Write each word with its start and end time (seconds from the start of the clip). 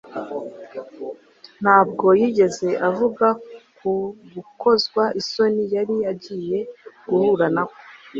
Ntabwo 1.61 2.05
yigeze 2.19 2.69
avuga 2.89 3.27
ku 3.77 3.91
gukozwa 4.33 5.03
isoni 5.21 5.63
yari 5.75 5.97
agiye 6.11 6.59
guhura 7.07 7.45
nako, 7.55 7.79